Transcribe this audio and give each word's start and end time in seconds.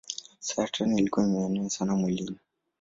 Saratani 0.39 1.01
ilikuwa 1.01 1.25
imemuenea 1.25 1.69
sana 1.69 1.95
mwilini. 1.95 2.37